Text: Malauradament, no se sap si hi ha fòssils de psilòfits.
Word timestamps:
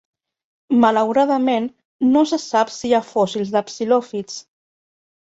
Malauradament, 0.85 1.69
no 2.15 2.25
se 2.33 2.41
sap 2.47 2.75
si 2.79 2.91
hi 2.93 2.97
ha 2.97 3.05
fòssils 3.13 3.57
de 3.59 3.67
psilòfits. 3.71 4.45